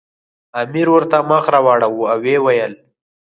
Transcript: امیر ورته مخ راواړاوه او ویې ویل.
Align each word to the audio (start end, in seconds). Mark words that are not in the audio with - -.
امیر 0.61 0.87
ورته 0.91 1.17
مخ 1.29 1.43
راواړاوه 1.53 2.05
او 2.13 2.17
ویې 2.23 2.37
ویل. 2.41 2.73